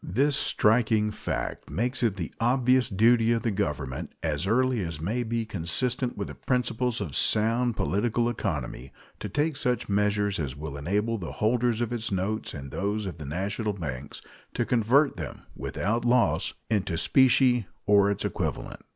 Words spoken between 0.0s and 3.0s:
This striking fact makes it the obvious